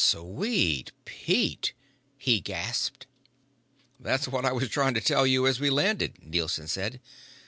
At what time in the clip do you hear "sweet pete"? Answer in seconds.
0.03-1.73